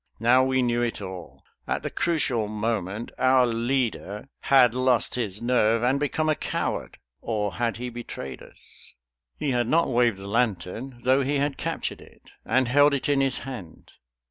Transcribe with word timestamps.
Now 0.19 0.43
we 0.43 0.63
knew 0.63 0.81
it 0.81 0.99
all. 0.99 1.43
At 1.67 1.83
the 1.83 1.91
crucial 1.91 2.47
moment 2.47 3.11
our 3.19 3.45
leader 3.45 4.27
had 4.39 4.73
lost 4.73 5.13
his 5.13 5.43
nerve 5.43 5.83
and 5.83 5.99
become 5.99 6.27
a 6.27 6.33
coward; 6.33 6.97
or 7.21 7.53
had 7.53 7.77
he 7.77 7.89
betrayed 7.91 8.41
us? 8.41 8.95
He 9.37 9.51
had 9.51 9.67
not 9.67 9.91
waved 9.93 10.17
the 10.17 10.25
lantern, 10.25 10.97
though 11.03 11.21
he 11.21 11.37
had 11.37 11.55
captured 11.55 12.01
it, 12.01 12.31
and 12.43 12.67
held 12.67 12.95
it 12.95 13.09
in 13.09 13.21
his 13.21 13.37
hand. 13.45 13.91